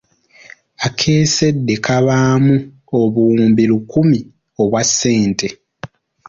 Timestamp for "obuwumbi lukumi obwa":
2.99-4.81